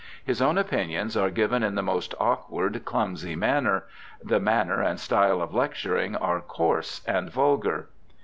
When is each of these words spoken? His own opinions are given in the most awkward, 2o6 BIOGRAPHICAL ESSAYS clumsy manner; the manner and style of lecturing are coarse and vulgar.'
His 0.25 0.41
own 0.41 0.57
opinions 0.57 1.15
are 1.15 1.29
given 1.29 1.61
in 1.61 1.75
the 1.75 1.83
most 1.83 2.15
awkward, 2.19 2.73
2o6 2.73 2.73
BIOGRAPHICAL 2.73 2.79
ESSAYS 2.79 2.85
clumsy 2.91 3.35
manner; 3.35 3.83
the 4.23 4.39
manner 4.39 4.81
and 4.81 4.99
style 4.99 5.43
of 5.43 5.53
lecturing 5.53 6.15
are 6.15 6.41
coarse 6.41 7.01
and 7.05 7.29
vulgar.' 7.31 7.87